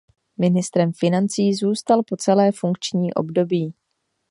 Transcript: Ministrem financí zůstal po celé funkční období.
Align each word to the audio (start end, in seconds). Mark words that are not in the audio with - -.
Ministrem 0.37 0.93
financí 0.93 1.53
zůstal 1.53 2.03
po 2.03 2.17
celé 2.17 2.51
funkční 2.51 3.13
období. 3.13 3.73